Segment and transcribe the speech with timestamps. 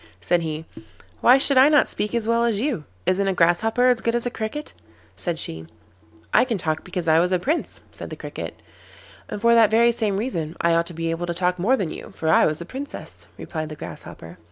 [0.19, 0.65] said he.
[1.19, 2.85] 'Why should I not speak as well as you?
[3.05, 4.73] Isn't a Grasshopper as good as a Cricket?'
[5.15, 5.67] said she.
[6.33, 8.63] 'I can talk because I was a Prince,' said the Cricket.
[9.29, 11.89] 'And for that very same reason I ought to be able to talk more than
[11.91, 14.39] you, for I was a Princess,' replied the Grasshopper.